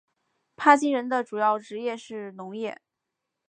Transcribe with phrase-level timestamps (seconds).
[0.55, 2.81] 帕基人的主要职业是农业。